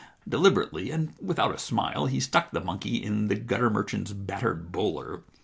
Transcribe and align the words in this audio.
Deliberately 0.27 0.89
and 0.89 1.13
without 1.21 1.53
a 1.53 1.59
smile 1.59 2.07
he 2.07 2.19
stuck 2.19 2.49
the 2.49 2.59
monkey 2.59 2.95
in 3.03 3.27
the 3.27 3.35
gutter 3.35 3.69
merchant's 3.69 4.13
battered 4.13 4.71
bowler. 4.71 5.21